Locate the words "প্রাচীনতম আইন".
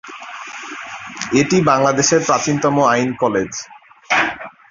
2.27-3.09